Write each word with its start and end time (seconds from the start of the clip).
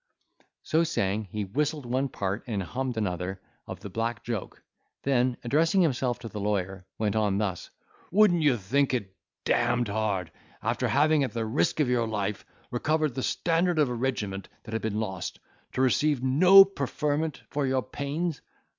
So 0.63 0.83
saying, 0.83 1.25
he 1.25 1.45
whistled 1.45 1.85
one 1.85 2.07
part 2.09 2.43
and 2.47 2.63
hummed 2.63 2.97
another, 2.97 3.39
of 3.67 3.81
the 3.81 3.89
Black 3.91 4.23
Joke; 4.23 4.63
then, 5.03 5.37
addressing 5.43 5.83
himself 5.83 6.17
to 6.21 6.27
the 6.27 6.39
lawyer, 6.39 6.87
went 6.97 7.15
on 7.15 7.37
thus; 7.37 7.69
"Wouldn't 8.09 8.41
you 8.41 8.57
think 8.57 8.95
it 8.95 9.13
d—d 9.45 9.91
hard, 9.91 10.31
after 10.63 10.87
having, 10.87 11.23
at 11.23 11.33
the 11.33 11.45
risk 11.45 11.79
of 11.79 11.87
your 11.87 12.07
life, 12.07 12.47
recovered 12.71 13.13
the 13.13 13.21
standard 13.21 13.77
of 13.77 13.89
a 13.89 13.93
regiment 13.93 14.47
that 14.63 14.73
had 14.73 14.81
been 14.81 14.99
lost, 14.99 15.39
to 15.73 15.81
receive 15.81 16.23
no 16.23 16.65
preferment 16.65 17.43
for 17.51 17.67
your 17.67 17.83
pains? 17.83 18.41